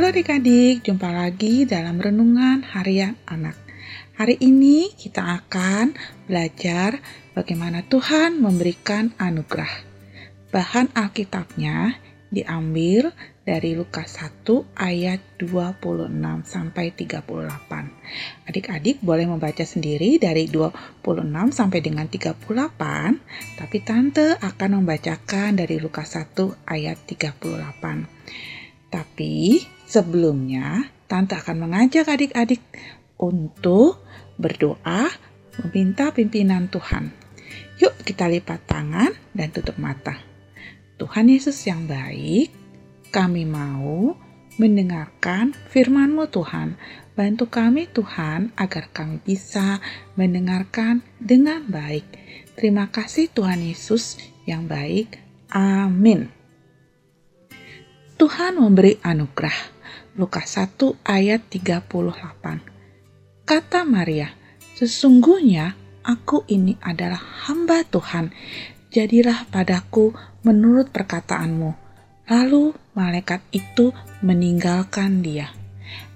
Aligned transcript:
Halo 0.00 0.16
adik-adik, 0.16 0.80
jumpa 0.80 1.12
lagi 1.12 1.68
dalam 1.68 2.00
Renungan 2.00 2.64
Harian 2.64 3.20
Anak. 3.28 3.52
Hari 4.16 4.40
ini 4.40 4.96
kita 4.96 5.20
akan 5.20 5.92
belajar 6.24 7.04
bagaimana 7.36 7.84
Tuhan 7.84 8.40
memberikan 8.40 9.12
anugerah. 9.20 9.68
Bahan 10.56 10.96
Alkitabnya 10.96 12.00
diambil 12.32 13.12
dari 13.44 13.76
Lukas 13.76 14.16
1 14.16 14.72
ayat 14.72 15.20
26 15.36 15.84
sampai 16.48 16.96
38. 16.96 18.48
Adik-adik 18.48 19.04
boleh 19.04 19.28
membaca 19.28 19.68
sendiri 19.68 20.16
dari 20.16 20.48
26 20.48 20.96
sampai 21.52 21.84
dengan 21.84 22.08
38, 22.08 22.48
tapi 23.60 23.78
tante 23.84 24.32
akan 24.40 24.80
membacakan 24.80 25.60
dari 25.60 25.76
Lukas 25.76 26.16
1 26.16 26.56
ayat 26.64 26.96
38. 27.04 28.08
Tapi 28.88 29.60
sebelumnya 29.90 30.86
tante 31.10 31.34
akan 31.34 31.66
mengajak 31.66 32.06
adik-adik 32.06 32.62
untuk 33.18 33.98
berdoa 34.38 35.10
meminta 35.58 36.14
pimpinan 36.14 36.70
Tuhan. 36.70 37.10
Yuk 37.82 38.06
kita 38.06 38.30
lipat 38.30 38.70
tangan 38.70 39.10
dan 39.34 39.50
tutup 39.50 39.74
mata. 39.82 40.14
Tuhan 40.94 41.26
Yesus 41.26 41.58
yang 41.66 41.90
baik, 41.90 42.54
kami 43.10 43.42
mau 43.48 44.14
mendengarkan 44.60 45.56
firman-Mu 45.72 46.30
Tuhan. 46.30 46.78
Bantu 47.16 47.50
kami 47.50 47.90
Tuhan 47.90 48.54
agar 48.54 48.92
kami 48.94 49.18
bisa 49.24 49.82
mendengarkan 50.14 51.02
dengan 51.18 51.66
baik. 51.66 52.04
Terima 52.54 52.92
kasih 52.92 53.32
Tuhan 53.32 53.64
Yesus 53.64 54.20
yang 54.44 54.68
baik. 54.68 55.16
Amin. 55.50 56.28
Tuhan 58.20 58.60
memberi 58.60 59.00
anugerah. 59.00 59.79
Lukas 60.18 60.58
1 60.58 60.76
ayat 61.06 61.40
38. 61.48 61.86
Kata 63.46 63.80
Maria, 63.82 64.30
sesungguhnya 64.78 65.74
aku 66.06 66.46
ini 66.50 66.78
adalah 66.82 67.18
hamba 67.18 67.82
Tuhan 67.86 68.30
jadilah 68.90 69.46
padaku 69.48 70.12
menurut 70.42 70.90
perkataanmu. 70.90 71.72
Lalu 72.30 72.74
malaikat 72.94 73.42
itu 73.50 73.90
meninggalkan 74.22 75.22
dia. 75.22 75.50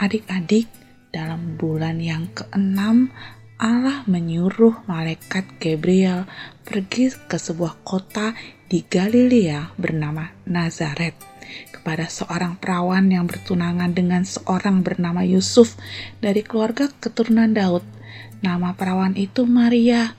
Adik-adik, 0.00 0.68
dalam 1.08 1.56
bulan 1.56 2.00
yang 2.00 2.28
keenam, 2.32 3.12
Allah 3.58 4.06
menyuruh 4.06 4.86
malaikat 4.86 5.58
Gabriel 5.58 6.28
pergi 6.62 7.10
ke 7.10 7.36
sebuah 7.40 7.82
kota 7.82 8.30
di 8.70 8.86
Galilea 8.86 9.74
bernama 9.74 10.30
Nazaret 10.46 11.37
kepada 11.78 12.10
seorang 12.10 12.58
perawan 12.58 13.06
yang 13.06 13.30
bertunangan 13.30 13.94
dengan 13.94 14.26
seorang 14.26 14.82
bernama 14.82 15.22
Yusuf 15.22 15.78
dari 16.18 16.42
keluarga 16.42 16.90
keturunan 16.98 17.54
Daud. 17.54 17.86
Nama 18.42 18.74
perawan 18.74 19.14
itu 19.14 19.46
Maria. 19.46 20.18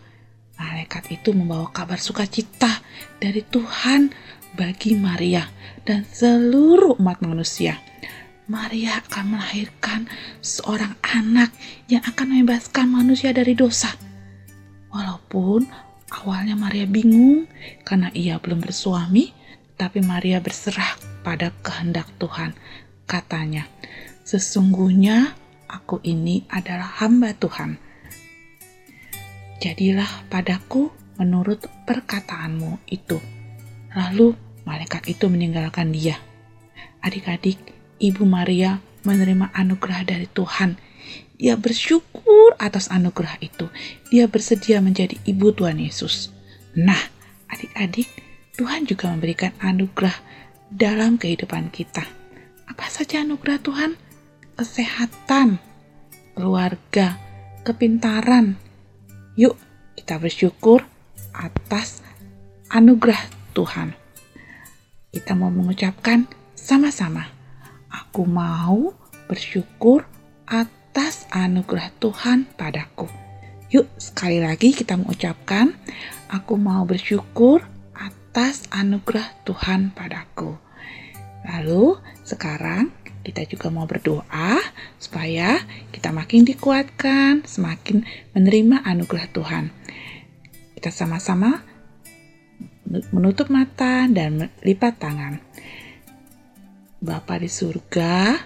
Malaikat 0.56 1.12
itu 1.12 1.36
membawa 1.36 1.68
kabar 1.76 2.00
sukacita 2.00 2.80
dari 3.20 3.44
Tuhan 3.44 4.12
bagi 4.56 4.96
Maria 4.96 5.48
dan 5.84 6.08
seluruh 6.08 6.96
umat 7.00 7.20
manusia. 7.20 7.80
Maria 8.50 8.98
akan 9.06 9.38
melahirkan 9.38 10.10
seorang 10.42 10.98
anak 11.06 11.54
yang 11.86 12.02
akan 12.02 12.34
membebaskan 12.34 12.90
manusia 12.90 13.30
dari 13.30 13.54
dosa. 13.54 13.94
Walaupun 14.90 15.70
awalnya 16.10 16.58
Maria 16.58 16.90
bingung 16.90 17.46
karena 17.86 18.10
ia 18.18 18.42
belum 18.42 18.58
bersuami, 18.58 19.32
tapi 19.78 20.02
Maria 20.02 20.42
berserah 20.42 20.98
pada 21.22 21.52
kehendak 21.66 22.08
Tuhan. 22.18 22.56
Katanya, 23.10 23.66
"Sesungguhnya 24.24 25.34
aku 25.68 26.00
ini 26.06 26.46
adalah 26.50 26.88
hamba 27.02 27.34
Tuhan." 27.36 27.90
jadilah 29.60 30.08
padaku 30.32 30.88
menurut 31.20 31.68
perkataanmu 31.84 32.80
itu. 32.88 33.20
Lalu 33.92 34.34
malaikat 34.64 35.12
itu 35.12 35.28
meninggalkan 35.28 35.92
dia. 35.92 36.16
Adik-adik, 37.04 37.60
Ibu 38.00 38.24
Maria 38.24 38.80
menerima 39.04 39.52
anugerah 39.52 40.08
dari 40.08 40.28
Tuhan. 40.32 40.80
Dia 41.36 41.60
bersyukur 41.60 42.56
atas 42.60 42.88
anugerah 42.92 43.40
itu. 43.44 43.68
Dia 44.12 44.28
bersedia 44.28 44.80
menjadi 44.84 45.16
ibu 45.24 45.52
Tuhan 45.56 45.80
Yesus. 45.80 46.32
Nah, 46.76 47.00
adik-adik, 47.48 48.08
Tuhan 48.60 48.84
juga 48.88 49.12
memberikan 49.12 49.56
anugerah 49.60 50.16
dalam 50.70 51.18
kehidupan 51.18 51.74
kita. 51.74 52.06
Apa 52.70 52.86
saja 52.90 53.26
anugerah 53.26 53.60
Tuhan? 53.62 53.92
Kesehatan, 54.56 55.58
keluarga, 56.38 57.18
kepintaran, 57.66 58.58
Yuk, 59.40 59.56
kita 59.96 60.20
bersyukur 60.20 60.84
atas 61.32 62.04
anugerah 62.68 63.24
Tuhan. 63.56 63.96
Kita 65.16 65.32
mau 65.32 65.48
mengucapkan 65.48 66.28
sama-sama, 66.60 67.24
aku 67.88 68.28
mau 68.28 68.92
bersyukur 69.32 70.04
atas 70.44 71.24
anugerah 71.32 71.88
Tuhan 72.04 72.52
padaku. 72.60 73.08
Yuk, 73.72 73.88
sekali 73.96 74.44
lagi 74.44 74.76
kita 74.76 75.00
mengucapkan, 75.00 75.72
aku 76.28 76.60
mau 76.60 76.84
bersyukur 76.84 77.64
atas 77.96 78.68
anugerah 78.76 79.40
Tuhan 79.48 79.96
padaku. 79.96 80.59
Lalu, 81.50 81.98
sekarang 82.22 82.94
kita 83.26 83.44
juga 83.50 83.74
mau 83.74 83.90
berdoa 83.90 84.62
supaya 85.02 85.60
kita 85.90 86.14
makin 86.14 86.46
dikuatkan, 86.46 87.44
semakin 87.44 88.06
menerima 88.38 88.86
anugerah 88.86 89.28
Tuhan. 89.34 89.66
Kita 90.78 90.94
sama-sama 90.94 91.60
menutup 93.12 93.52
mata 93.52 94.06
dan 94.10 94.50
lipat 94.64 94.94
tangan. 94.98 95.34
Bapa 97.00 97.40
di 97.40 97.48
surga, 97.52 98.40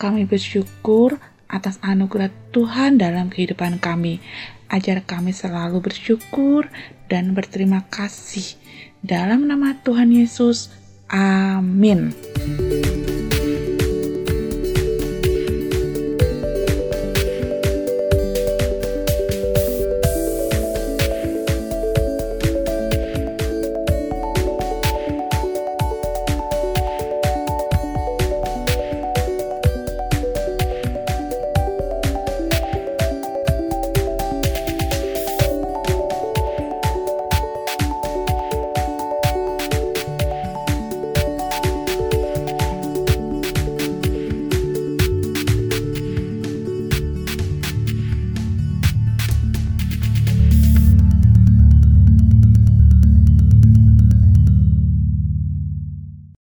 kami 0.00 0.24
bersyukur 0.24 1.20
atas 1.50 1.82
anugerah 1.82 2.30
Tuhan 2.54 2.96
dalam 2.96 3.28
kehidupan 3.28 3.82
kami. 3.82 4.22
Ajar 4.70 5.02
kami 5.02 5.34
selalu 5.34 5.82
bersyukur 5.82 6.70
dan 7.10 7.34
berterima 7.34 7.84
kasih. 7.90 8.54
Dalam 9.02 9.50
nama 9.50 9.74
Tuhan 9.82 10.14
Yesus, 10.14 10.70
amin. 11.12 12.14